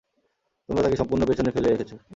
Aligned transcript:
তোমরা 0.69 0.83
তাকে 0.83 0.99
সম্পূর্ণ 1.01 1.21
পেছনে 1.29 1.53
ফেলে 1.55 1.67
রেখেছ। 1.69 1.91